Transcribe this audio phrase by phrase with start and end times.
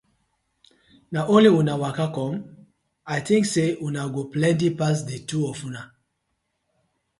[1.13, 2.33] Na only una waka com?
[3.17, 5.83] I tink say una go plenty pass di two of una.